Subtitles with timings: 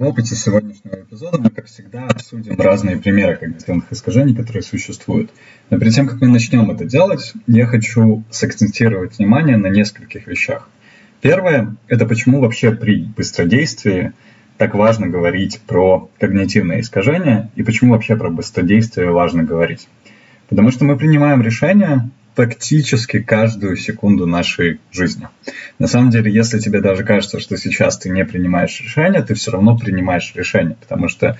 [0.00, 5.30] В опыте сегодняшнего эпизода мы, как всегда, обсудим разные примеры когнитивных искажений, которые существуют.
[5.68, 10.70] Но перед тем, как мы начнем это делать, я хочу сакцентировать внимание на нескольких вещах.
[11.20, 14.14] Первое– это почему вообще при быстродействии
[14.56, 19.86] так важно говорить про когнитивные искажения и почему вообще про быстродействие важно говорить.
[20.48, 22.08] Потому что мы принимаем решения,
[22.40, 25.28] практически каждую секунду нашей жизни.
[25.78, 29.50] На самом деле, если тебе даже кажется, что сейчас ты не принимаешь решения, ты все
[29.50, 31.36] равно принимаешь решения, потому что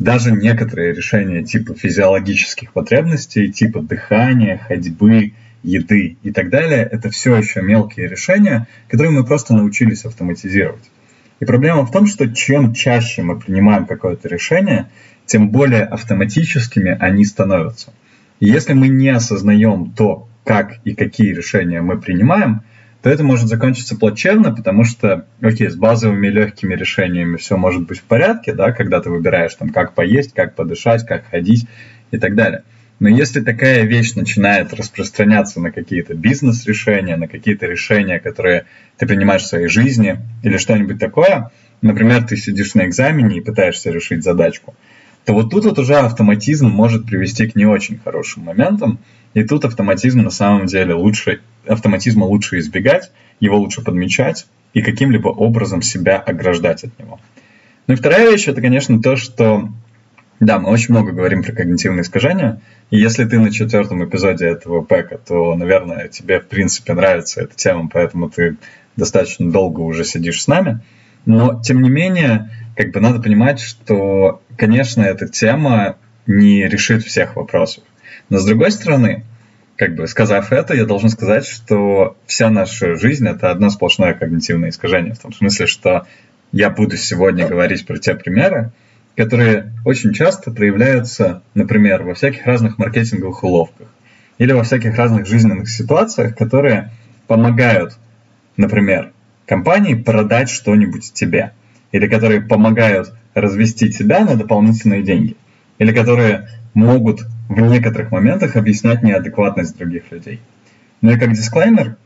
[0.00, 7.36] даже некоторые решения типа физиологических потребностей, типа дыхания, ходьбы, еды и так далее, это все
[7.36, 10.90] еще мелкие решения, которые мы просто научились автоматизировать.
[11.38, 14.88] И проблема в том, что чем чаще мы принимаем какое-то решение,
[15.24, 17.92] тем более автоматическими они становятся.
[18.40, 22.62] И если мы не осознаем то, как и какие решения мы принимаем,
[23.02, 27.98] то это может закончиться плачевно, потому что, окей, с базовыми легкими решениями все может быть
[27.98, 31.66] в порядке, да, когда ты выбираешь там, как поесть, как подышать, как ходить
[32.12, 32.62] и так далее.
[33.00, 39.42] Но если такая вещь начинает распространяться на какие-то бизнес-решения, на какие-то решения, которые ты принимаешь
[39.42, 44.76] в своей жизни или что-нибудь такое, например, ты сидишь на экзамене и пытаешься решить задачку–
[45.24, 48.98] то вот тут вот уже автоматизм может привести к не очень хорошим моментам,
[49.34, 55.28] и тут автоматизм на самом деле лучше, автоматизма лучше избегать, его лучше подмечать и каким-либо
[55.28, 57.20] образом себя ограждать от него.
[57.86, 59.68] Ну и вторая вещь, это, конечно, то, что,
[60.40, 64.82] да, мы очень много говорим про когнитивные искажения, и если ты на четвертом эпизоде этого
[64.82, 68.56] пэка, то, наверное, тебе, в принципе, нравится эта тема, поэтому ты
[68.96, 70.80] достаточно долго уже сидишь с нами.
[71.24, 77.36] Но, тем не менее, как бы надо понимать, что, конечно, эта тема не решит всех
[77.36, 77.84] вопросов.
[78.28, 79.24] Но с другой стороны,
[79.76, 84.70] как бы сказав это, я должен сказать, что вся наша жизнь это одно сплошное когнитивное
[84.70, 85.14] искажение.
[85.14, 86.06] В том смысле, что
[86.52, 88.72] я буду сегодня говорить про те примеры,
[89.16, 93.88] которые очень часто проявляются, например, во всяких разных маркетинговых уловках
[94.38, 96.90] или во всяких разных жизненных ситуациях, которые
[97.26, 97.98] помогают,
[98.56, 99.12] например,
[99.46, 101.52] компании продать что-нибудь тебе
[101.92, 105.36] или которые помогают развести тебя на дополнительные деньги,
[105.78, 110.40] или которые могут в некоторых моментах объяснять неадекватность других людей.
[111.02, 111.96] Ну и как дисклеймер,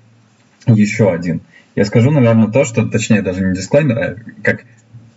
[0.66, 1.40] еще один.
[1.76, 4.64] Я скажу, наверное, то, что, точнее, даже не дисклеймер, а как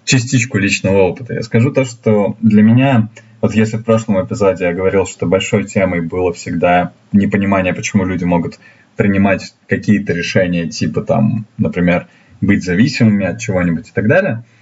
[0.03, 1.33] частичку личного опыта.
[1.33, 3.09] Я скажу то, что для меня,
[3.41, 8.23] вот если в прошлом эпизоде я говорил, что большой темой было всегда непонимание, почему люди
[8.23, 8.59] могут
[8.97, 12.07] принимать какие-то решения, типа там, например,
[12.41, 14.43] быть зависимыми от чего-нибудь и так далее–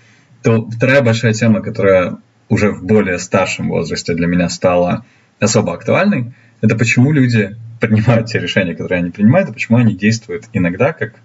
[0.44, 2.18] то вторая большая тема, которая
[2.50, 5.06] уже в более старшем возрасте для меня стала
[5.40, 10.46] особо актуальной, это почему люди принимают те решения, которые они принимают, и почему они действуют
[10.54, 11.16] иногда как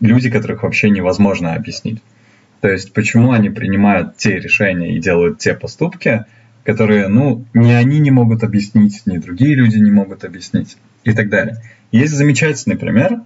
[0.00, 2.02] люди, которых вообще невозможно объяснить.
[2.60, 6.24] То есть почему они принимают те решения и делают те поступки,
[6.64, 11.28] которые, ну, ни они не могут объяснить, ни другие люди не могут объяснить и так
[11.28, 11.62] далее.
[11.92, 13.20] Есть замечательный пример,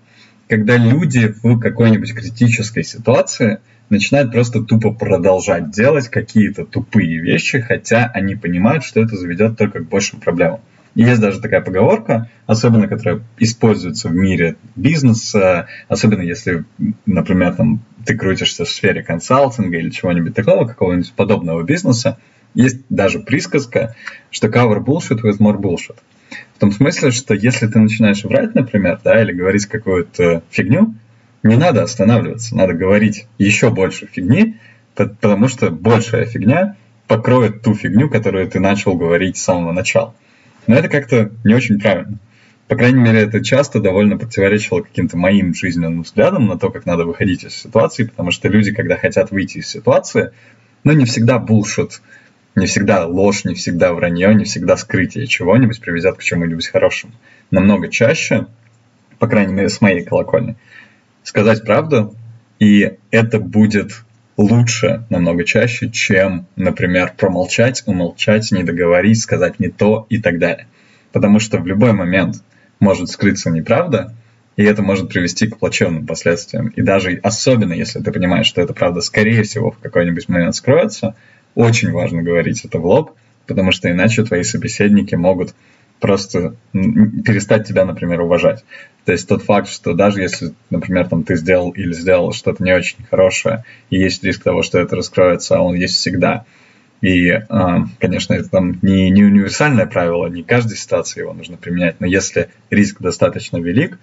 [0.48, 3.58] когда люди в какой-нибудь критической ситуации–
[3.90, 9.80] начинают просто тупо продолжать делать какие-то тупые вещи, хотя они понимают, что это заведет только
[9.80, 10.60] к большим проблемам.
[10.94, 16.64] Есть даже такая поговорка, особенно которая используется в мире бизнеса, особенно если,
[17.06, 22.18] например, там, ты крутишься в сфере консалтинга или чего-нибудь такого, какого-нибудь подобного бизнеса,
[22.54, 23.94] есть даже присказка,
[24.30, 25.96] что cover bullshit with more bullshit.
[26.56, 30.94] В том смысле, что если ты начинаешь врать, например, да, или говорить какую-то фигню,
[31.42, 34.56] не надо останавливаться, надо говорить еще больше фигни,
[34.94, 36.76] потому что большая фигня
[37.06, 40.14] покроет ту фигню, которую ты начал говорить с самого начала.
[40.66, 42.18] Но это как-то не очень правильно.
[42.68, 47.06] По крайней мере, это часто довольно противоречило каким-то моим жизненным взглядам на то, как надо
[47.06, 50.32] выходить из ситуации, потому что люди, когда хотят выйти из ситуации,
[50.84, 52.02] ну, не всегда булшит,
[52.54, 57.14] не всегда ложь, не всегда вранье, не всегда скрытие чего-нибудь приведет к чему-нибудь хорошему.
[57.50, 58.46] Намного чаще,
[59.18, 60.56] по крайней мере, с моей колокольни,
[61.28, 62.14] сказать правду,
[62.58, 64.02] и это будет
[64.38, 70.66] лучше намного чаще, чем, например, промолчать, умолчать, не договорить, сказать не то и так далее.
[71.12, 72.42] Потому что в любой момент
[72.80, 74.14] может скрыться неправда,
[74.56, 76.68] и это может привести к плачевным последствиям.
[76.68, 81.14] И даже особенно, если ты понимаешь, что это правда, скорее всего, в какой-нибудь момент скроется,
[81.54, 83.12] очень важно говорить это в лоб,
[83.46, 85.54] потому что иначе твои собеседники могут
[86.00, 88.64] просто перестать тебя, например, уважать.
[89.04, 92.72] То есть тот факт, что даже если, например, там ты сделал или сделал что-то не
[92.72, 96.44] очень хорошее, и есть риск того, что это раскроется, а он есть всегда.
[97.00, 102.00] И, а, конечно, это там не, не универсальное правило, не каждой ситуации его нужно применять,
[102.00, 103.98] но если риск достаточно велик,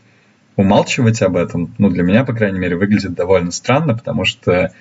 [0.55, 4.71] умалчивать об этом, ну, для меня, по крайней мере, выглядит довольно странно, потому что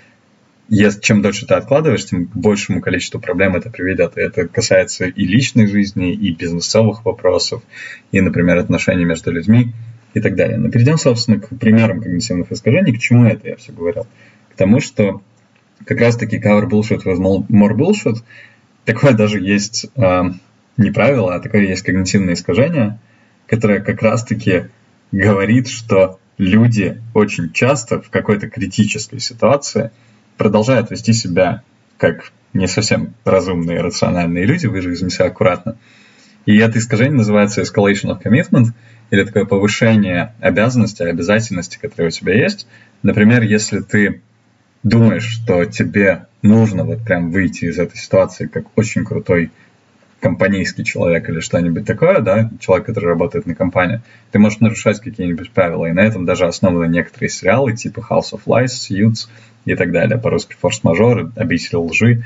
[1.01, 4.17] чем дольше ты откладываешь, тем большему количеству проблем это приведет.
[4.17, 7.63] И это касается и личной жизни, и бизнесовых вопросов,
[8.13, 9.73] и, например, отношений между людьми
[10.15, 10.57] и так далее.
[10.57, 12.97] Но перейдем, собственно, к примерам когнитивных искажений.
[12.97, 14.07] К чему это я все говорил?
[14.53, 15.23] К тому, что
[15.85, 18.17] как раз-таки cover bullshit with more bullshit,
[18.85, 20.23] такое даже есть э,
[20.77, 22.99] не правило, а такое есть когнитивное искажение,
[23.47, 24.67] которое как раз-таки
[25.13, 29.91] говорит, что люди очень часто в какой-то критической ситуации
[30.37, 31.63] продолжают вести себя
[31.99, 35.77] как не совсем разумные, рациональные люди, выразимся аккуратно.
[36.47, 38.69] И это искажение называется escalation of commitment,
[39.11, 42.67] или такое повышение обязанности, обязательности, которые у тебя есть.
[43.03, 44.23] Например, если ты
[44.83, 49.51] думаешь, что тебе нужно вот прям выйти из этой ситуации как очень крутой
[50.21, 54.01] компанейский человек или что-нибудь такое, да, человек, который работает на компании,
[54.33, 55.87] ты можешь нарушать какие-нибудь правила.
[55.87, 59.29] И на этом даже основаны некоторые сериалы, типа House of Lies, Suits
[59.65, 60.19] и так далее.
[60.19, 62.23] По-русски форс-мажор, обитель лжи.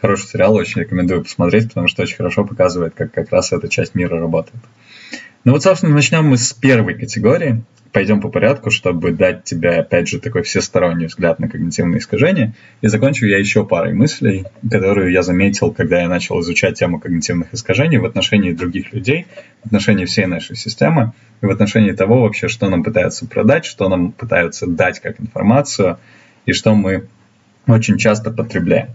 [0.00, 3.94] Хороший сериал, очень рекомендую посмотреть, потому что очень хорошо показывает, как как раз эта часть
[3.94, 4.62] мира работает.
[5.44, 7.62] Ну вот, собственно, начнем мы с первой категории
[7.96, 12.52] пойдем по порядку, чтобы дать тебе, опять же, такой всесторонний взгляд на когнитивные искажения.
[12.82, 17.54] И закончу я еще парой мыслей, которые я заметил, когда я начал изучать тему когнитивных
[17.54, 19.26] искажений в отношении других людей,
[19.62, 23.88] в отношении всей нашей системы, и в отношении того вообще, что нам пытаются продать, что
[23.88, 25.98] нам пытаются дать как информацию,
[26.46, 27.08] и что мы
[27.66, 28.88] очень часто потребляем.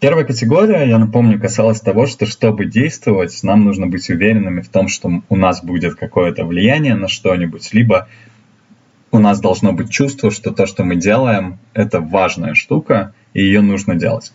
[0.00, 4.86] Первая категория, я напомню, касалась того, что чтобы действовать, нам нужно быть уверенными в том,
[4.86, 8.08] что у нас будет какое-то влияние на что-нибудь, либо
[9.10, 13.60] у нас должно быть чувство, что то, что мы делаем, это важная штука, и ее
[13.60, 14.32] нужно делать.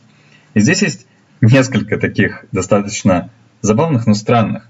[0.53, 1.07] И здесь есть
[1.39, 3.29] несколько таких достаточно
[3.61, 4.67] забавных, но странных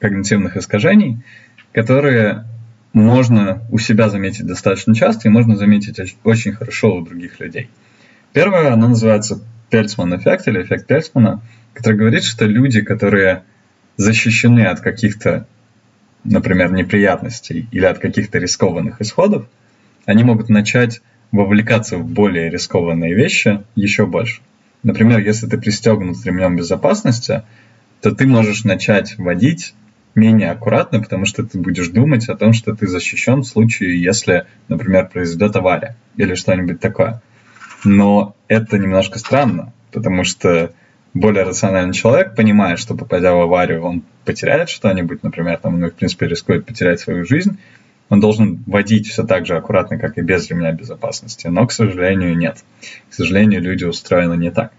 [0.00, 1.22] когнитивных искажений,
[1.72, 2.44] которые
[2.92, 7.70] можно у себя заметить достаточно часто и можно заметить очень хорошо у других людей.
[8.32, 11.40] Первое, оно называется Пельцман эффект или эффект Пельцмана,
[11.72, 13.44] который говорит, что люди, которые
[13.96, 15.46] защищены от каких-то,
[16.24, 19.46] например, неприятностей или от каких-то рискованных исходов,
[20.04, 21.00] они могут начать
[21.30, 24.42] вовлекаться в более рискованные вещи еще больше.
[24.82, 27.42] Например, если ты пристегнут ремнем безопасности,
[28.00, 29.74] то ты можешь начать водить
[30.14, 34.46] менее аккуратно, потому что ты будешь думать о том, что ты защищен в случае, если,
[34.68, 37.22] например, произойдет авария или что-нибудь такое.
[37.84, 40.72] Но это немножко странно, потому что
[41.14, 45.94] более рациональный человек понимает, что попадя в аварию, он потеряет что-нибудь, например, там, ну, в
[45.94, 47.58] принципе, рискует потерять свою жизнь,
[48.08, 51.46] он должен водить все так же аккуратно, как и без ремня безопасности.
[51.46, 52.62] Но, к сожалению, нет.
[53.08, 54.72] К сожалению, люди устроены не так.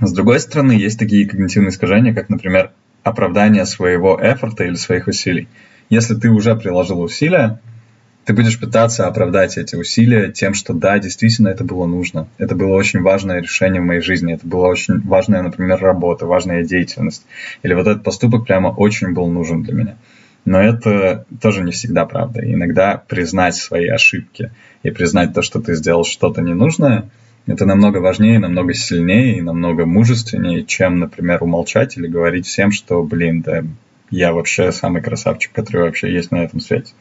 [0.00, 2.70] С другой стороны, есть такие когнитивные искажения, как, например,
[3.02, 5.48] оправдание своего эфорта или своих усилий.
[5.90, 7.60] Если ты уже приложил усилия,
[8.24, 12.28] ты будешь пытаться оправдать эти усилия тем, что да, действительно это было нужно.
[12.38, 14.34] Это было очень важное решение в моей жизни.
[14.34, 17.26] Это была очень важная, например, работа, важная деятельность.
[17.62, 19.96] Или вот этот поступок прямо очень был нужен для меня.
[20.44, 22.40] Но это тоже не всегда правда.
[22.44, 24.52] Иногда признать свои ошибки
[24.82, 27.10] и признать то, что ты сделал что-то ненужное,
[27.46, 33.02] это намного важнее, намного сильнее и намного мужественнее, чем, например, умолчать или говорить всем, что,
[33.02, 33.64] блин, да
[34.10, 36.92] я вообще самый красавчик, который вообще есть на этом свете.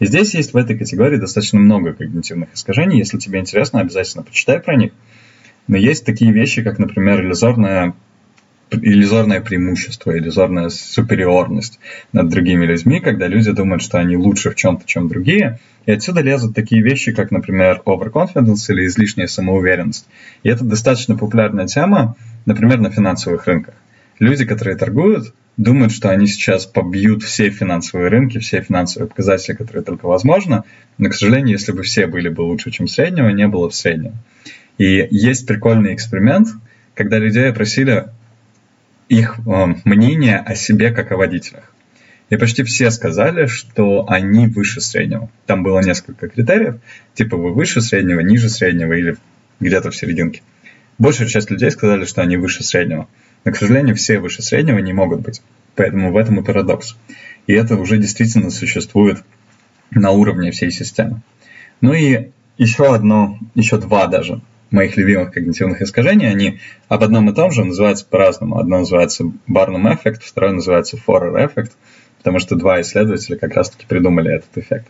[0.00, 2.98] И здесь есть в этой категории достаточно много когнитивных искажений.
[2.98, 4.92] Если тебе интересно, обязательно почитай про них.
[5.68, 7.94] Но есть такие вещи, как, например, иллюзорное,
[8.70, 11.78] иллюзорное преимущество, иллюзорная супериорность
[12.12, 15.58] над другими людьми, когда люди думают, что они лучше в чем-то, чем другие.
[15.86, 20.06] И отсюда лезут такие вещи, как, например, overconfidence или излишняя самоуверенность.
[20.42, 23.74] И это достаточно популярная тема, например, на финансовых рынках.
[24.18, 29.82] Люди, которые торгуют, думают, что они сейчас побьют все финансовые рынки, все финансовые показатели, которые
[29.82, 30.64] только возможно.
[30.98, 34.14] Но, к сожалению, если бы все были бы лучше, чем среднего, не было бы среднего.
[34.78, 36.48] И есть прикольный эксперимент,
[36.94, 38.06] когда людей опросили
[39.10, 41.74] их э, мнение о себе как о водителях.
[42.30, 45.28] И почти все сказали, что они выше среднего.
[45.46, 46.76] Там было несколько критериев,
[47.14, 49.16] типа вы выше среднего, ниже среднего или
[49.58, 50.42] где-то в серединке.
[50.98, 53.08] Большая часть людей сказали, что они выше среднего.
[53.44, 55.42] Но, к сожалению, все выше среднего не могут быть.
[55.74, 56.96] Поэтому в этом и парадокс.
[57.48, 59.24] И это уже действительно существует
[59.90, 61.20] на уровне всей системы.
[61.80, 67.34] Ну и еще одно, еще два даже моих любимых когнитивных искажений, они об одном и
[67.34, 68.58] том же называются по-разному.
[68.58, 71.72] Одно называется Барнум эффект, второе называется Форер эффект,
[72.18, 74.86] потому что два исследователя как раз-таки придумали этот эффект.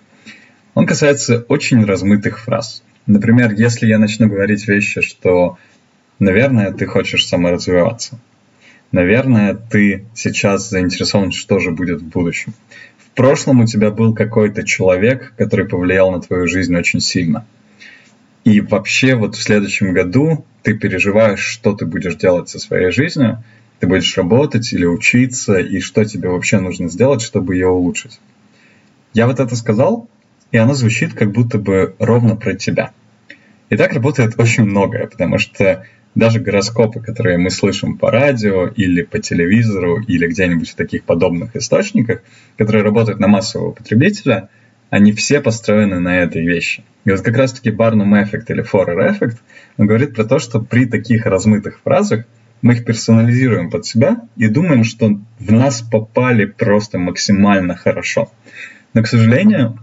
[0.74, 2.82] Он касается очень размытых фраз.
[3.06, 5.58] Например, если я начну говорить вещи, что,
[6.18, 8.18] наверное, ты хочешь саморазвиваться–
[8.92, 12.54] Наверное, ты сейчас заинтересован, что же будет в будущем.
[12.98, 17.46] В прошлом у тебя был какой-то человек, который повлиял на твою жизнь очень сильно.
[18.44, 23.42] И вообще вот в следующем году ты переживаешь, что ты будешь делать со своей жизнью,
[23.80, 28.20] ты будешь работать или учиться, и что тебе вообще нужно сделать, чтобы ее улучшить.
[29.12, 30.08] Я вот это сказал,
[30.52, 32.92] и оно звучит как будто бы ровно про тебя.
[33.68, 39.02] И так работает очень многое, потому что даже гороскопы, которые мы слышим по радио или
[39.02, 42.22] по телевизору или где-нибудь в таких подобных источниках,
[42.56, 44.48] которые работают на массового потребителя,
[44.90, 46.84] они все построены на этой вещи.
[47.04, 49.38] И вот как раз-таки Барнум эффект или Форер эффект,
[49.78, 52.24] говорит про то, что при таких размытых фразах
[52.60, 58.30] мы их персонализируем под себя и думаем, что в нас попали просто максимально хорошо.
[58.92, 59.78] Но, к сожалению,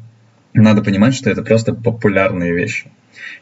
[0.53, 2.91] надо понимать, что это просто популярные вещи.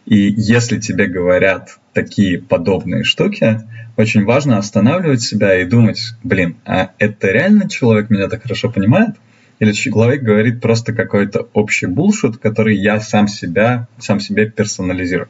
[0.05, 3.61] И если тебе говорят такие подобные штуки,
[3.97, 9.15] очень важно останавливать себя и думать, блин, а это реально человек меня так хорошо понимает?
[9.59, 15.29] Или человек говорит просто какой-то общий булшут, который я сам себя, сам себе персонализирую.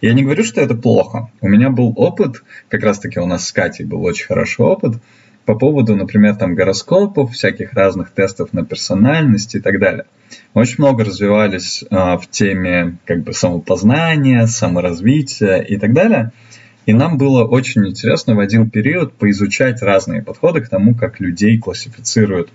[0.00, 1.30] Я не говорю, что это плохо.
[1.40, 4.96] У меня был опыт, как раз-таки у нас с Катей был очень хороший опыт,
[5.44, 10.06] по поводу, например, там гороскопов, всяких разных тестов на персональность и так далее.
[10.54, 16.32] Мы очень много развивались э, в теме как бы самопознания, саморазвития и так далее.
[16.84, 21.58] И нам было очень интересно в один период поизучать разные подходы к тому, как людей
[21.58, 22.50] классифицируют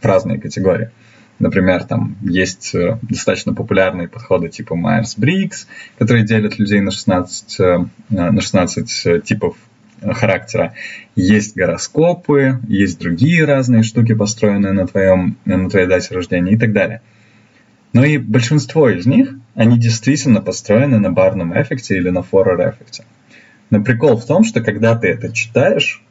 [0.00, 0.90] в разные категории.
[1.38, 5.66] Например, там есть э, достаточно популярные подходы типа Myers-Briggs,
[5.98, 9.56] которые делят людей на 16, э, на 16 типов
[10.02, 10.74] характера.
[11.14, 16.72] Есть гороскопы, есть другие разные штуки, построенные на, твоем, на твоей дате рождения и так
[16.72, 17.02] далее.
[17.92, 23.04] Но и большинство из них, они действительно построены на барном эффекте или на форер эффекте.
[23.70, 26.02] Но прикол в том, что когда ты это читаешь,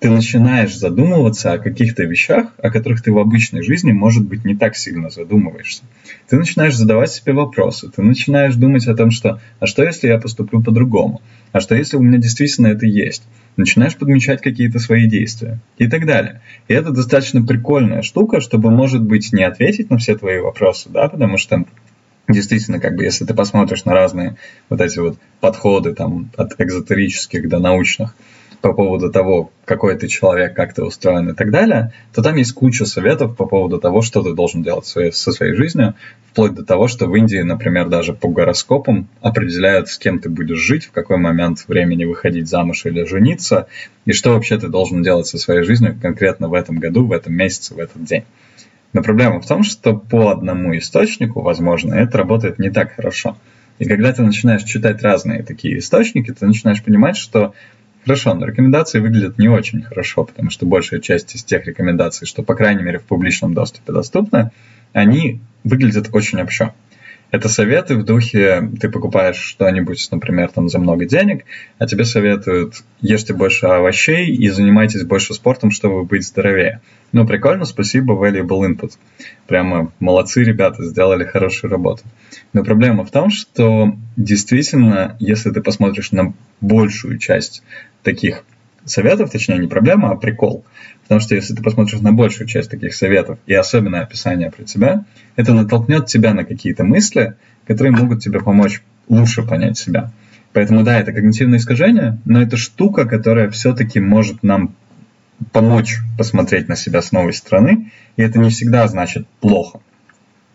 [0.00, 4.54] ты начинаешь задумываться о каких-то вещах, о которых ты в обычной жизни, может быть, не
[4.54, 5.82] так сильно задумываешься.
[6.28, 10.18] Ты начинаешь задавать себе вопросы, ты начинаешь думать о том, что «а что, если я
[10.18, 11.20] поступлю по-другому?
[11.50, 13.24] А что, если у меня действительно это есть?»
[13.56, 16.42] Начинаешь подмечать какие-то свои действия и так далее.
[16.68, 21.08] И это достаточно прикольная штука, чтобы, может быть, не ответить на все твои вопросы, да,
[21.08, 21.64] потому что
[22.28, 24.36] действительно, как бы, если ты посмотришь на разные
[24.68, 28.14] вот эти вот подходы, там, от экзотерических до научных,
[28.60, 32.52] по поводу того, какой ты человек, как ты устроен и так далее, то там есть
[32.52, 35.94] куча советов по поводу того, что ты должен делать со своей жизнью,
[36.30, 40.58] вплоть до того, что в Индии, например, даже по гороскопам определяют, с кем ты будешь
[40.58, 43.68] жить, в какой момент времени выходить замуж или жениться,
[44.04, 47.34] и что вообще ты должен делать со своей жизнью конкретно в этом году, в этом
[47.34, 48.24] месяце, в этот день.
[48.92, 53.36] Но проблема в том, что по одному источнику, возможно, это работает не так хорошо.
[53.78, 57.54] И когда ты начинаешь читать разные такие источники, ты начинаешь понимать, что
[58.04, 62.42] Хорошо, но рекомендации выглядят не очень хорошо, потому что большая часть из тех рекомендаций, что,
[62.42, 64.50] по крайней мере, в публичном доступе доступны,
[64.92, 66.74] они выглядят очень общо.
[67.30, 71.44] Это советы в духе, ты покупаешь что-нибудь, например, там за много денег,
[71.78, 76.80] а тебе советуют, ешьте больше овощей и занимайтесь больше спортом, чтобы быть здоровее.
[77.12, 78.92] Ну, прикольно, спасибо, valuable input.
[79.46, 82.02] Прямо молодцы ребята, сделали хорошую работу.
[82.54, 86.32] Но проблема в том, что действительно, если ты посмотришь на
[86.62, 87.62] большую часть
[88.02, 88.44] таких
[88.90, 90.64] советов, точнее не проблема, а прикол.
[91.02, 95.04] Потому что если ты посмотришь на большую часть таких советов и особенно описание про тебя,
[95.36, 97.34] это натолкнет тебя на какие-то мысли,
[97.66, 100.10] которые могут тебе помочь лучше понять себя.
[100.52, 104.74] Поэтому да, это когнитивное искажение, но это штука, которая все-таки может нам
[105.52, 109.80] помочь посмотреть на себя с новой стороны, и это не всегда значит плохо.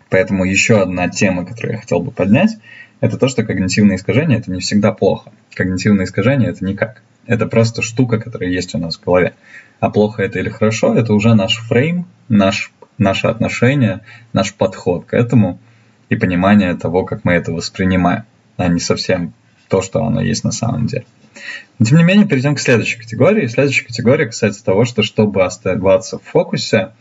[0.09, 2.57] Поэтому еще одна тема, которую я хотел бы поднять,
[2.99, 5.31] это то, что когнитивное искажение это не всегда плохо.
[5.55, 7.01] Когнитивное искажение это никак.
[7.25, 9.33] Это просто штука, которая есть у нас в голове.
[9.79, 14.01] А плохо это или хорошо, это уже наш фрейм, наш, наше отношение,
[14.33, 15.59] наш подход к этому
[16.09, 18.23] и понимание того, как мы это воспринимаем,
[18.57, 19.33] а не совсем
[19.67, 21.05] то, что оно есть на самом деле.
[21.79, 23.47] Но, тем не менее, перейдем к следующей категории.
[23.47, 26.91] Следующая категория касается того, что чтобы оставаться в фокусе,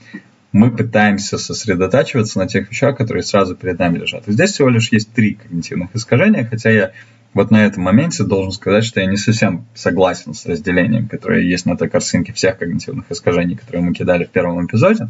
[0.52, 4.28] мы пытаемся сосредотачиваться на тех вещах, которые сразу перед нами лежат.
[4.28, 6.92] И здесь всего лишь есть три когнитивных искажения, хотя я
[7.34, 11.64] вот на этом моменте должен сказать, что я не совсем согласен с разделением, которое есть
[11.64, 15.08] на той картинке всех когнитивных искажений, которые мы кидали в первом эпизоде.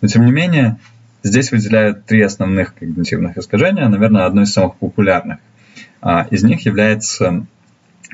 [0.00, 0.78] Но тем не менее,
[1.22, 5.38] здесь выделяют три основных когнитивных искажения, наверное, одно из самых популярных.
[6.00, 7.46] А, из них является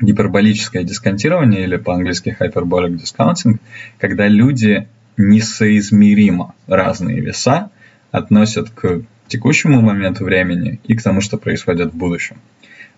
[0.01, 3.59] гиперболическое дисконтирование или по-английски hyperbolic discounting,
[3.99, 7.69] когда люди несоизмеримо разные веса
[8.11, 12.37] относят к текущему моменту времени и к тому, что происходит в будущем.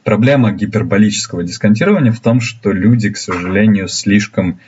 [0.06, 4.60] Проблема гиперболического дисконтирования в том, что люди, к сожалению, слишком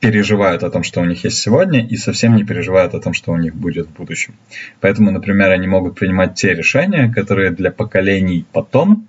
[0.00, 3.32] переживают о том, что у них есть сегодня, и совсем не переживают о том, что
[3.32, 4.32] у них будет в будущем.
[4.80, 9.06] Поэтому, например, они могут принимать те решения, которые для поколений потом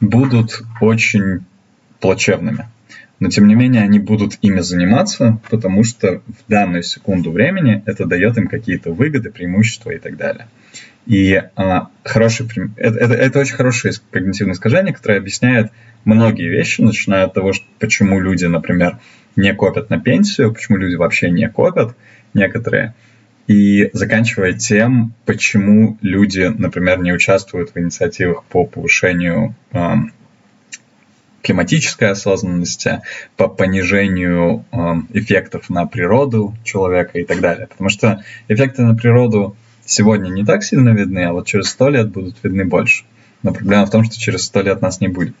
[0.00, 1.46] будут очень
[1.98, 2.66] плачевными.
[3.18, 8.04] Но тем не менее они будут ими заниматься, потому что в данную секунду времени это
[8.04, 10.48] дает им какие-то выгоды, преимущества и так далее.
[11.06, 15.72] И а, хороший, это, это, это очень хорошее когнитивное искажение, которое объясняет
[16.04, 18.98] многие вещи, начиная от того, что, почему люди, например,
[19.34, 21.96] не копят на пенсию, почему люди вообще не копят,
[22.34, 22.94] некоторые,
[23.48, 29.94] и заканчивая тем, почему люди, например, не участвуют в инициативах по повышению э,
[31.42, 33.00] климатической осознанности,
[33.36, 34.76] по понижению э,
[35.12, 37.66] эффектов на природу человека и так далее.
[37.66, 42.10] Потому что эффекты на природу сегодня не так сильно видны, а вот через сто лет
[42.10, 43.04] будут видны больше.
[43.42, 45.34] Но проблема в том, что через сто лет нас не будет.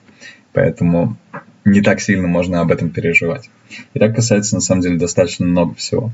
[0.52, 1.16] Поэтому
[1.64, 3.48] не так сильно можно об этом переживать.
[3.94, 6.12] И так касается, на самом деле, достаточно много всего.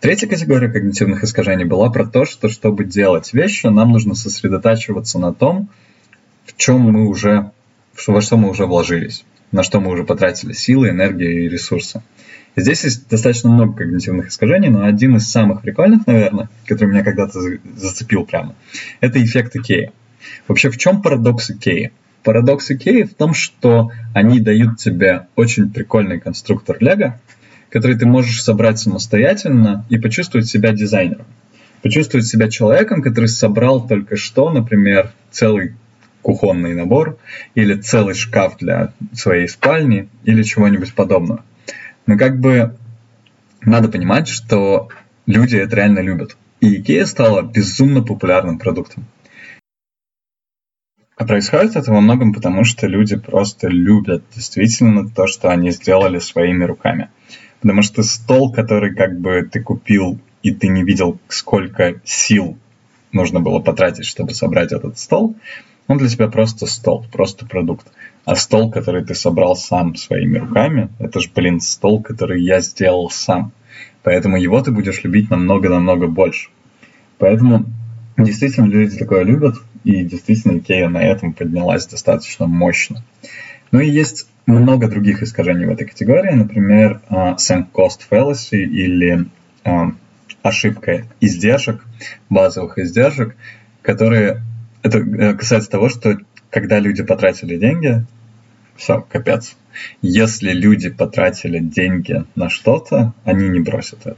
[0.00, 5.34] Третья категория когнитивных искажений была про то, что чтобы делать вещи, нам нужно сосредотачиваться на
[5.34, 5.68] том,
[6.46, 7.50] в чем мы уже,
[8.06, 12.02] во что мы уже вложились, на что мы уже потратили силы, энергию и ресурсы.
[12.56, 17.40] Здесь есть достаточно много когнитивных искажений, но один из самых прикольных, наверное, который меня когда-то
[17.76, 18.54] зацепил прямо,
[19.00, 19.92] это эффект Икеи.
[20.48, 21.92] Вообще, в чем парадокс Икеи?
[22.24, 27.20] Парадокс Икеи в том, что они дают тебе очень прикольный конструктор Лего,
[27.70, 31.26] который ты можешь собрать самостоятельно и почувствовать себя дизайнером.
[31.82, 35.74] Почувствовать себя человеком, который собрал только что, например, целый
[36.22, 37.18] кухонный набор
[37.54, 41.44] или целый шкаф для своей спальни или чего-нибудь подобного.
[42.08, 42.74] Но как бы
[43.60, 44.88] надо понимать, что
[45.26, 46.38] люди это реально любят.
[46.60, 49.04] И Ikea стала безумно популярным продуктом.
[51.16, 56.18] А происходит это во многом потому, что люди просто любят действительно то, что они сделали
[56.18, 57.10] своими руками.
[57.60, 62.56] Потому что стол, который как бы ты купил, и ты не видел, сколько сил
[63.12, 65.36] нужно было потратить, чтобы собрать этот стол,
[65.88, 67.86] он для тебя просто стол, просто продукт.
[68.28, 73.08] А стол, который ты собрал сам своими руками, это же, блин, стол, который я сделал
[73.08, 73.52] сам.
[74.02, 76.50] Поэтому его ты будешь любить намного-намного больше.
[77.16, 77.64] Поэтому
[78.18, 83.02] действительно люди такое любят, и действительно Икея на этом поднялась достаточно мощно.
[83.72, 89.24] Ну и есть много других искажений в этой категории, например, uh, sunk cost fallacy или
[89.64, 89.92] uh,
[90.42, 91.82] ошибка издержек,
[92.28, 93.36] базовых издержек,
[93.80, 94.42] которые
[94.82, 96.18] это э, касается того, что
[96.50, 98.04] когда люди потратили деньги,
[98.78, 99.56] все, капец.
[100.00, 104.16] Если люди потратили деньги на что-то, они не бросят это.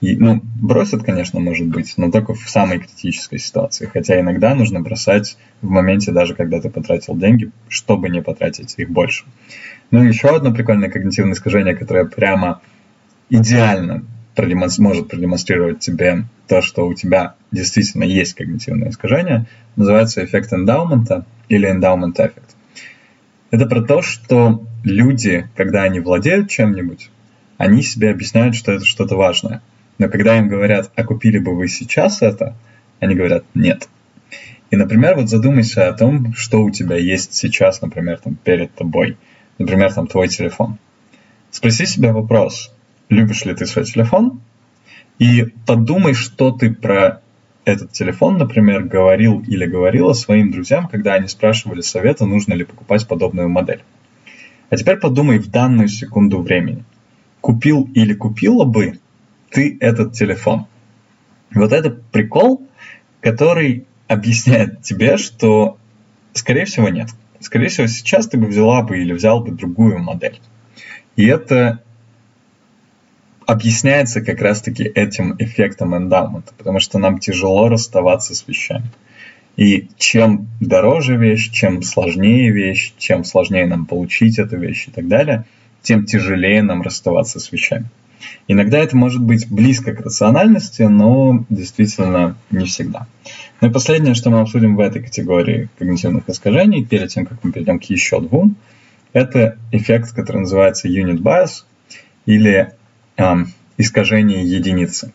[0.00, 3.88] И, ну, бросят, конечно, может быть, но только в самой критической ситуации.
[3.90, 8.90] Хотя иногда нужно бросать в моменте, даже когда ты потратил деньги, чтобы не потратить их
[8.90, 9.24] больше.
[9.90, 12.60] Ну и еще одно прикольное когнитивное искажение, которое прямо
[13.30, 14.82] идеально продемонстр...
[14.82, 21.68] может продемонстрировать тебе то, что у тебя действительно есть когнитивное искажение, называется эффект эндаумента или
[21.68, 22.56] эндаумент эффект.
[23.52, 27.10] Это про то, что люди, когда они владеют чем-нибудь,
[27.58, 29.60] они себе объясняют, что это что-то важное.
[29.98, 32.56] Но когда им говорят, а купили бы вы сейчас это,
[32.98, 33.88] они говорят нет.
[34.70, 39.18] И, например, вот задумайся о том, что у тебя есть сейчас, например, там, перед тобой.
[39.58, 40.78] Например, там твой телефон.
[41.50, 42.74] Спроси себя вопрос,
[43.10, 44.40] любишь ли ты свой телефон,
[45.18, 47.20] и подумай, что ты про
[47.64, 53.06] этот телефон, например, говорил или говорила своим друзьям, когда они спрашивали совета, нужно ли покупать
[53.06, 53.82] подобную модель.
[54.70, 56.84] А теперь подумай в данную секунду времени
[57.40, 58.98] купил или купила бы
[59.50, 60.66] ты этот телефон.
[61.54, 62.66] Вот это прикол,
[63.20, 65.76] который объясняет тебе, что,
[66.32, 67.10] скорее всего, нет.
[67.40, 70.40] Скорее всего, сейчас ты бы взяла бы или взял бы другую модель.
[71.16, 71.82] И это
[73.46, 78.90] объясняется как раз-таки этим эффектом эндаумента, потому что нам тяжело расставаться с вещами.
[79.56, 85.08] И чем дороже вещь, чем сложнее вещь, чем сложнее нам получить эту вещь и так
[85.08, 85.44] далее–
[85.82, 87.86] тем тяжелее нам расставаться с вещами.
[88.46, 93.06] Иногда это может быть близко к рациональности, но действительно не всегда.
[93.60, 97.52] Ну и последнее, что мы обсудим в этой категории когнитивных искажений, перед тем, как мы
[97.52, 98.56] перейдем к еще двум,
[99.12, 101.64] это эффект, который называется unit bias
[102.24, 102.72] или
[103.76, 105.12] искажение единицы.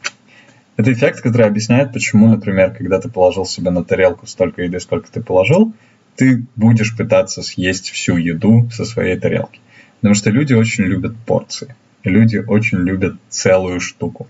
[0.78, 5.12] Это эффект, который объясняет, почему, например, когда ты положил себе на тарелку столько еды, сколько
[5.12, 5.74] ты положил,
[6.16, 9.60] ты будешь пытаться съесть всю еду со своей тарелки.
[10.00, 11.76] Потому что люди очень любят порции.
[12.04, 14.28] Люди очень любят целую штуку.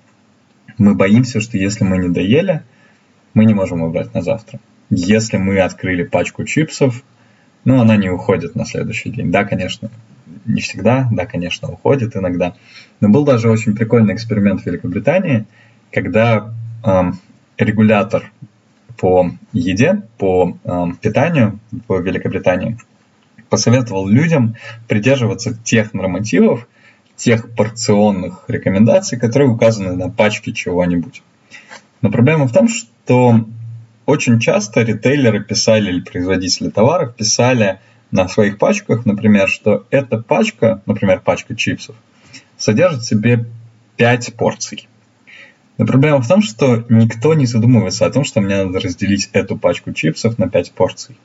[0.77, 2.63] Мы боимся, что если мы не доели,
[3.33, 4.59] мы не можем убрать на завтра.
[4.89, 7.03] Если мы открыли пачку чипсов,
[7.65, 9.31] ну, она не уходит на следующий день.
[9.31, 9.91] Да, конечно,
[10.45, 12.53] не всегда, да, конечно, уходит иногда.
[12.99, 15.45] Но был даже очень прикольный эксперимент в Великобритании,
[15.91, 17.19] когда эм,
[17.57, 18.31] регулятор
[18.97, 22.77] по еде, по эм, питанию в Великобритании
[23.49, 24.55] посоветовал людям
[24.87, 26.67] придерживаться тех нормативов,
[27.15, 31.23] тех порционных рекомендаций, которые указаны на пачке чего-нибудь.
[32.01, 33.45] Но проблема в том, что
[34.05, 37.79] очень часто ритейлеры писали или производители товаров писали
[38.11, 41.95] на своих пачках, например, что эта пачка, например, пачка чипсов,
[42.57, 43.45] содержит в себе
[43.97, 44.87] 5 порций.
[45.77, 49.57] Но проблема в том, что никто не задумывается о том, что мне надо разделить эту
[49.57, 51.17] пачку чипсов на 5 порций.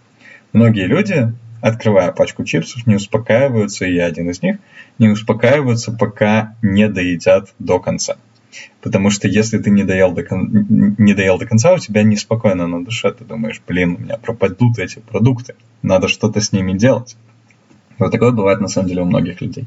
[0.52, 4.56] Многие люди, открывая пачку чипсов, не успокаиваются, и я один из них,
[4.98, 8.16] не успокаиваются, пока не доедят до конца.
[8.80, 10.48] Потому что если ты не доел до, кон...
[10.98, 13.12] не доел до конца, у тебя неспокойно на душе.
[13.12, 15.54] Ты думаешь, блин, у меня пропадут эти продукты.
[15.82, 17.16] Надо что-то с ними делать.
[17.98, 19.66] Вот такое бывает на самом деле у многих людей.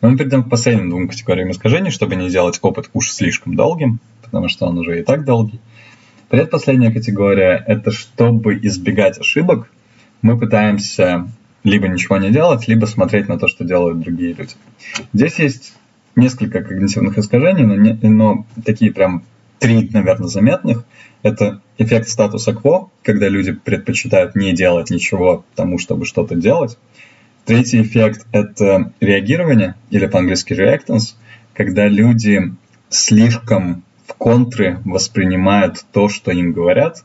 [0.00, 3.98] Но мы перейдем к последним двум категориям искажений, чтобы не делать опыт уж слишком долгим,
[4.22, 5.60] потому что он уже и так долгий.
[6.28, 9.70] Предпоследняя категория– это чтобы избегать ошибок,
[10.22, 11.28] мы пытаемся
[11.62, 14.54] либо ничего не делать, либо смотреть на то, что делают другие люди.
[15.12, 15.74] Здесь есть
[16.16, 19.22] несколько когнитивных искажений, но, не, но такие прям
[19.58, 20.84] три, наверное, заметных.
[21.22, 26.78] Это эффект статуса кво, когда люди предпочитают не делать ничего тому, чтобы что-то делать.
[27.44, 31.14] Третий эффект— это реагирование, или по-английски reactance,
[31.54, 32.54] когда люди
[32.88, 37.04] слишком в контры воспринимают то, что им говорят,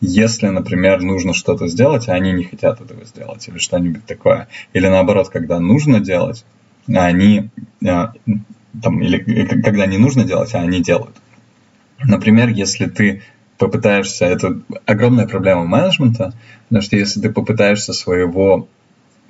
[0.00, 4.48] если, например, нужно что-то сделать, а они не хотят этого сделать, или что-нибудь такое.
[4.72, 6.44] Или наоборот, когда нужно делать,
[6.88, 7.50] они
[7.86, 8.12] а,
[8.82, 9.18] там, или
[9.62, 11.16] когда не нужно делать, а они делают.
[12.02, 13.22] Например, если ты
[13.58, 16.32] попытаешься, это огромная проблема менеджмента,
[16.68, 18.68] потому что если ты попытаешься своего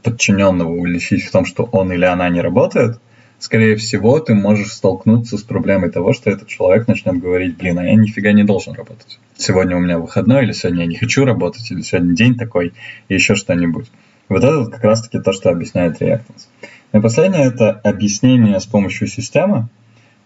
[0.03, 2.99] подчиненного уличить в том, что он или она не работает,
[3.38, 7.85] скорее всего, ты можешь столкнуться с проблемой того, что этот человек начнет говорить, блин, а
[7.85, 9.19] я нифига не должен работать.
[9.37, 12.73] Сегодня у меня выходной, или сегодня я не хочу работать, или сегодня день такой,
[13.09, 13.91] и еще что-нибудь.
[14.29, 16.49] Вот это как раз-таки то, что объясняет реактанс.
[16.93, 19.69] И последнее– это объяснение с помощью системы,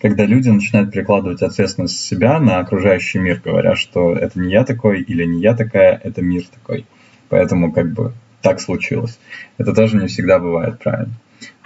[0.01, 5.01] когда люди начинают перекладывать ответственность себя на окружающий мир, говоря, что это не я такой
[5.01, 6.85] или не я такая, это мир такой.
[7.29, 9.19] Поэтому как бы так случилось.
[9.59, 11.15] Это тоже не всегда бывает правильно.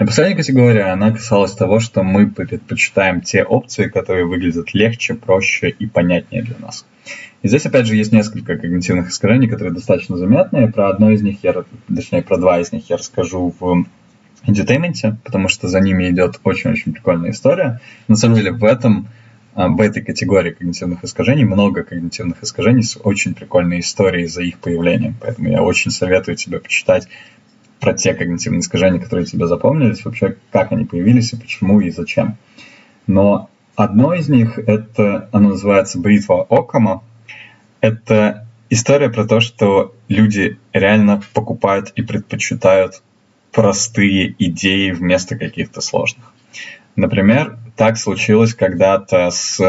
[0.00, 5.70] И последняя категория, она касалась того, что мы предпочитаем те опции, которые выглядят легче, проще
[5.70, 6.84] и понятнее для нас.
[7.42, 10.70] И здесь, опять же, есть несколько когнитивных искажений, которые достаточно заметные.
[10.70, 11.54] Про одно из них, я,
[11.94, 13.86] точнее, про два из них я расскажу в
[14.46, 17.80] edutainment, потому что за ними идет очень-очень прикольная история.
[18.08, 19.08] На самом деле, в этом
[19.54, 24.58] а, в этой категории когнитивных искажений много когнитивных искажений с очень прикольной историей за их
[24.58, 25.16] появлением.
[25.20, 27.08] Поэтому я очень советую тебе почитать
[27.80, 32.36] про те когнитивные искажения, которые тебе запомнились, вообще как они появились и почему и зачем.
[33.06, 37.02] Но одно из них, это, оно называется бритва Окама.
[37.80, 43.02] Это история про то, что люди реально покупают и предпочитают
[43.52, 46.32] простые идеи вместо каких-то сложных.
[46.96, 49.60] Например, так случилось когда-то с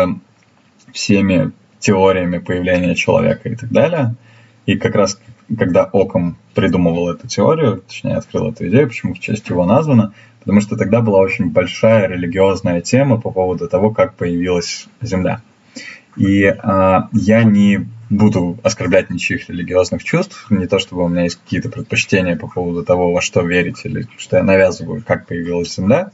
[0.92, 4.16] всеми теориями появления человека и так далее.
[4.66, 5.20] И как раз
[5.58, 10.62] когда Оком придумывал эту теорию, точнее открыл эту идею, почему в честь его названо, потому
[10.62, 15.42] что тогда была очень большая религиозная тема по поводу того, как появилась Земля.
[16.18, 21.40] И а, я не буду оскорблять ничьих религиозных чувств, не то чтобы у меня есть
[21.42, 26.12] какие-то предпочтения по поводу того, во что верить, или что я навязываю, как появилась Земля.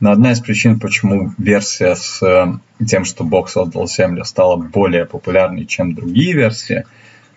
[0.00, 2.54] Но одна из причин, почему версия с э,
[2.84, 6.84] тем, что Бог создал Землю, стала более популярной, чем другие версии,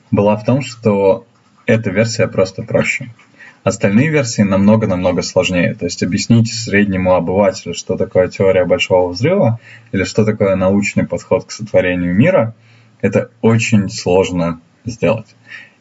[0.10, 1.26] была в том, что
[1.66, 3.14] эта версия просто проще.
[3.64, 5.76] Остальные версии намного-намного сложнее.
[5.76, 9.60] То есть объяснить среднему обывателю, что такое теория большого взрыва
[9.92, 12.56] или что такое научный подход к сотворению мира–
[13.02, 15.36] это очень сложно сделать.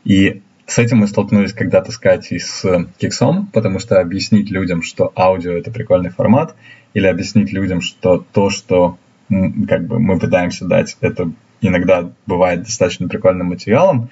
[0.05, 2.65] И с этим мы столкнулись когда-то с Катей с
[2.99, 6.55] Киксом, потому что объяснить людям, что аудио— это прикольный формат,
[6.95, 8.99] или объяснить людям, что то, что
[9.29, 14.11] как бы мы пытаемся дать, это иногда бывает достаточно прикольным материалом,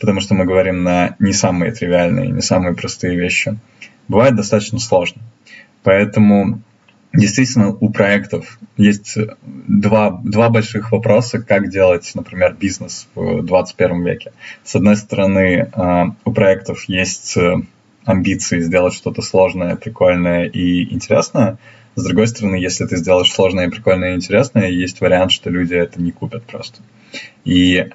[0.00, 3.58] потому что мы говорим на не самые тривиальные, не самые простые вещи,
[4.08, 5.22] бывает достаточно сложно.
[5.82, 6.62] Поэтому
[7.12, 14.32] Действительно, у проектов есть два, два больших вопроса, как делать, например, бизнес в 21 веке.
[14.64, 17.56] С одной стороны, а, у проектов есть э,
[18.06, 21.58] амбиции сделать что-то сложное, прикольное и интересное.
[21.96, 26.00] С другой стороны, если ты сделаешь сложное, прикольное и интересное, есть вариант, что люди это
[26.00, 26.80] не купят просто.
[27.44, 27.86] И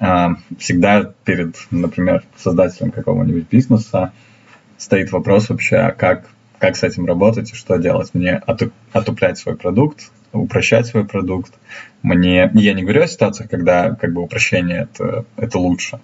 [0.58, 4.12] всегда перед, например, создателем какого-нибудь бизнеса
[4.76, 8.10] стоит вопрос вообще, а как как с этим работать и что делать.
[8.14, 8.42] Мне
[8.92, 11.54] отуплять свой продукт, упрощать свой продукт.
[12.02, 16.00] Мне, я не говорю о ситуациях, когда как бы упрощение это, это лучше.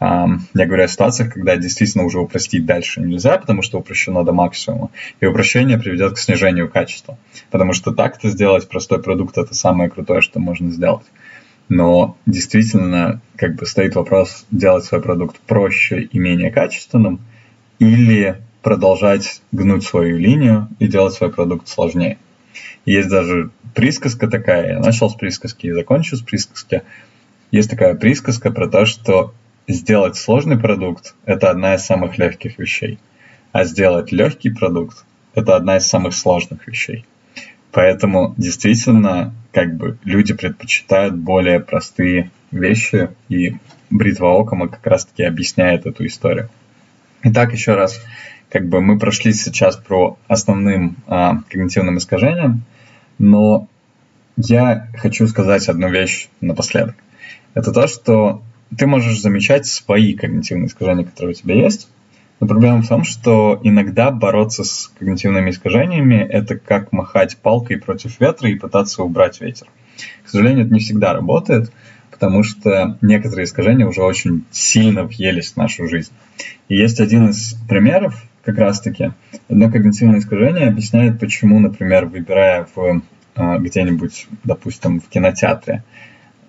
[0.00, 4.90] я говорю о ситуациях, когда действительно уже упростить дальше нельзя, потому что упрощено до максимума.
[5.20, 7.18] И упрощение приведет к снижению качества.
[7.50, 11.06] Потому что так-то сделать простой продукт– это самое крутое, что можно сделать.
[11.68, 17.20] Но действительно, как бы стоит вопрос, делать свой продукт проще и менее качественным,
[17.78, 22.18] или продолжать гнуть свою линию и делать свой продукт сложнее.
[22.84, 26.82] Есть даже присказка такая, я начал с присказки и закончу с присказки.
[27.50, 29.34] Есть такая присказка про то, что
[29.66, 32.98] сделать сложный продукт– это одна из самых легких вещей,
[33.52, 37.04] а сделать легкий продукт– это одна из самых сложных вещей.
[37.70, 43.56] Поэтому действительно, как бы люди предпочитают более простые вещи, и
[43.90, 46.48] бритва Окома как раз-таки объясняет эту историю.
[47.22, 48.00] Итак, еще раз,
[48.50, 52.62] как бы мы прошли сейчас про основным а, когнитивным искажениям,
[53.18, 53.68] но
[54.36, 56.96] я хочу сказать одну вещь напоследок.
[57.54, 58.42] Это то, что
[58.76, 61.88] ты можешь замечать свои когнитивные искажения, которые у тебя есть,
[62.40, 68.20] но проблема в том, что иногда бороться с когнитивными искажениями– это как махать палкой против
[68.20, 69.66] ветра и пытаться убрать ветер.
[70.24, 71.72] К сожалению, это не всегда работает,
[72.10, 76.12] потому что некоторые искажения уже очень сильно въелись в нашу жизнь.
[76.68, 79.12] И есть один из примеров, как раз-таки,
[79.48, 83.02] одно когнитивное искажение объясняет, почему, например, выбирая в
[83.34, 85.84] а, где-нибудь, допустим, в кинотеатре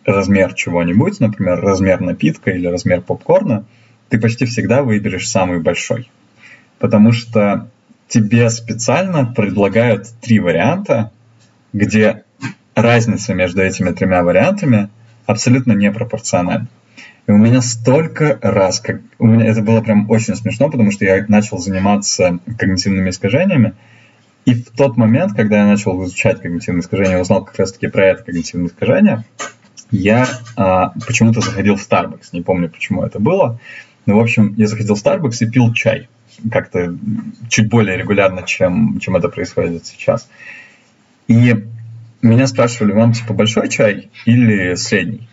[0.06, 3.66] размер чего-нибудь, например, размер напитка или размер попкорна–
[4.10, 6.12] ты почти всегда выберешь самый большой.
[6.80, 7.70] Потому что
[8.08, 11.12] тебе специально предлагают три варианта,
[11.74, 12.24] где
[12.76, 14.90] разница между этими тремя вариантами
[15.26, 16.68] абсолютно непропорциональна.
[17.30, 21.06] И у меня столько раз, как у меня это было прям очень смешно, потому что
[21.06, 23.76] я начал заниматься когнитивными искажениями,
[24.46, 28.24] и в тот момент, когда я начал изучать когнитивные искажения, узнал как раз-таки про это
[28.24, 29.26] когнитивное искажение,
[29.92, 33.60] я а, почему-то заходил в Starbucks, не помню, почему это было,
[34.08, 36.10] ну, в общем, я заходил в Starbucks и пил чай.
[36.52, 36.98] Как-то
[37.48, 40.28] чуть более регулярно, чем, чем это происходит сейчас.
[41.28, 41.64] И
[42.24, 45.30] меня спрашивали, вам типа большой чай или средний?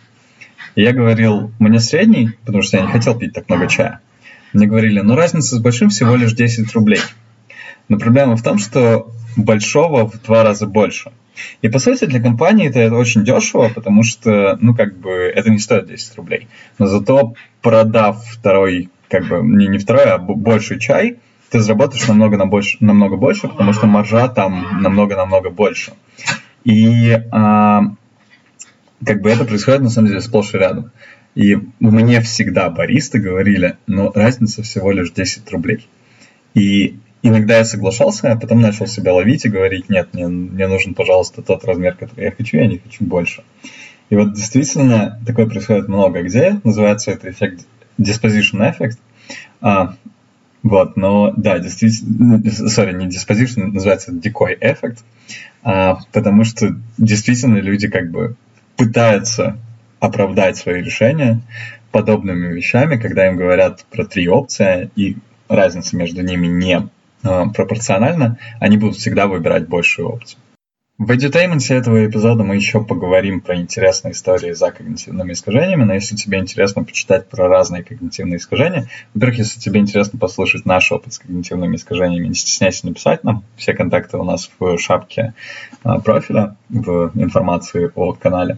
[0.77, 3.99] Я говорил, мне средний, потому что я не хотел пить так много чая.
[4.53, 6.99] Мне говорили, ну разница с большим всего лишь 10 рублей.
[7.89, 11.11] Но проблема в том, что большого в два раза больше.
[11.63, 15.49] И по сути для компании это, это очень дешево, потому что, ну, как бы, это
[15.49, 16.47] не стоит 10 рублей.
[16.77, 21.17] Но зато продав второй, как бы, не, не второй, а больший чай,
[21.49, 22.37] ты заработаешь намного,
[22.81, 25.93] намного больше, потому что маржа там намного-намного больше.
[26.63, 27.81] И а,
[29.05, 30.91] как бы это происходит на самом деле сплошь и рядом.
[31.35, 35.87] И мне всегда баристы говорили, но разница всего лишь 10 рублей.
[36.55, 40.95] И иногда я соглашался, а потом начал себя ловить и говорить, нет, мне, мне нужен,
[40.95, 43.43] пожалуйста, тот размер, который я хочу, я не хочу больше.
[44.09, 46.59] И вот действительно такое происходит много где.
[46.63, 47.65] Называется это эффект
[47.99, 48.97] disposition effect.
[49.61, 49.95] А,
[50.63, 54.99] вот, но да, действительно, sorry, не disposition, называется decoy effect,
[55.63, 58.35] а, потому что действительно люди как бы
[58.77, 59.57] пытаются
[59.99, 61.41] оправдать свои решения
[61.91, 65.17] подобными вещами, когда им говорят про три опции, и
[65.49, 66.87] разница между ними не
[67.23, 70.39] а, пропорционально, они будут всегда выбирать большую опцию.
[70.97, 76.15] В эдютейменте этого эпизода мы еще поговорим про интересные истории за когнитивными искажениями, но если
[76.15, 81.19] тебе интересно почитать про разные когнитивные искажения, во-первых, если тебе интересно послушать наш опыт с
[81.19, 83.43] когнитивными искажениями, не стесняйся написать нам.
[83.57, 85.35] Все контакты у нас в шапке
[85.83, 88.57] а, профиля, в информации о канале.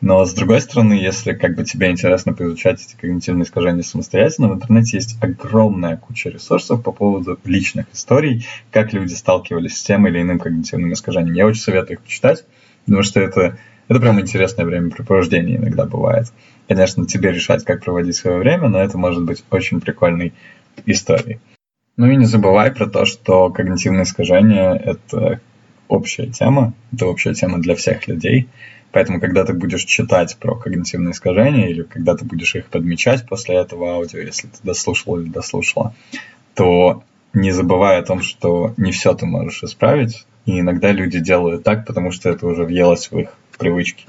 [0.00, 4.54] Но с другой стороны, если как бы тебе интересно поизучать эти когнитивные искажения самостоятельно, в
[4.54, 10.20] интернете есть огромная куча ресурсов по поводу личных историй, как люди сталкивались с тем или
[10.20, 11.34] иным когнитивным искажением.
[11.34, 12.44] Я очень советую их почитать,
[12.84, 13.58] потому что это,
[13.88, 16.32] это прям интересное времяпрепровождение иногда бывает.
[16.68, 20.32] Конечно, тебе решать, как проводить свое время, но это может быть очень прикольной
[20.86, 21.40] историей.
[21.96, 25.40] Ну и не забывай про то, что когнитивные искажения— это
[25.88, 28.46] общая тема, это общая тема для всех людей—
[28.92, 33.56] Поэтому, когда ты будешь читать про когнитивные искажения или когда ты будешь их подмечать после
[33.56, 35.94] этого аудио, если ты дослушал или дослушала,
[36.54, 37.02] то
[37.34, 40.26] не забывай о том, что не все ты можешь исправить.
[40.46, 44.06] И иногда люди делают так, потому что это уже въелось в их привычки.